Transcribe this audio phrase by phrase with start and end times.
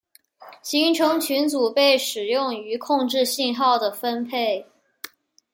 [0.63, 4.65] 行程群组被使用于控制信号的分配。